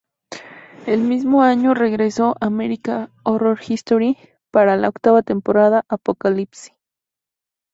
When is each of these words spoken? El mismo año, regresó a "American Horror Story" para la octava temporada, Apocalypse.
El 0.87 1.01
mismo 1.01 1.43
año, 1.43 1.75
regresó 1.75 2.29
a 2.39 2.47
"American 2.47 3.11
Horror 3.23 3.59
Story" 3.69 4.17
para 4.49 4.75
la 4.75 4.89
octava 4.89 5.21
temporada, 5.21 5.85
Apocalypse. 5.89 6.71